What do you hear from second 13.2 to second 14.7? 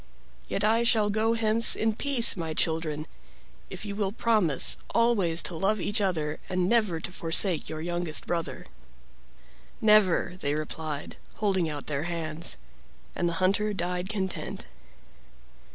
the hunter died content.